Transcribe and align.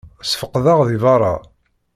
Ssfeqdeɣ 0.23 0.79
deg 0.87 0.99
berra. 1.03 1.33